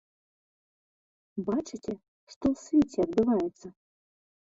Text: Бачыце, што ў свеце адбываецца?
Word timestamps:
Бачыце, 1.49 1.93
што 2.35 2.45
ў 2.53 2.55
свеце 2.63 2.99
адбываецца? 3.09 3.67